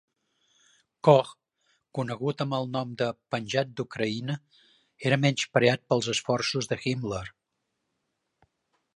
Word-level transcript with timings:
Koch, 1.07 1.31
conegut 1.97 2.39
amb 2.45 2.55
el 2.59 2.65
nom 2.77 2.95
de 3.01 3.09
"penjat 3.35 3.75
d'Ucraïna", 3.79 4.37
era 5.09 5.19
menyspreat 5.25 5.83
pels 5.91 6.09
esforços 6.15 6.71
de 6.73 6.79
Himmler. 6.87 7.25